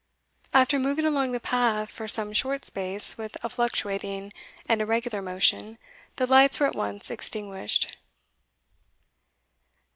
[0.51, 4.33] After moving along the path for some short space with a fluctuating
[4.65, 5.77] and irregular motion,
[6.15, 7.97] the lights were at once extinguished.